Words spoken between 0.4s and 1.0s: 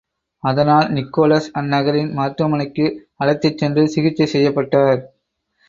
அதனால்,